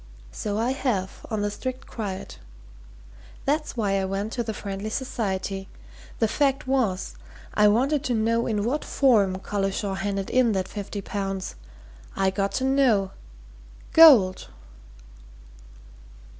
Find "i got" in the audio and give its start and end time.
12.15-12.51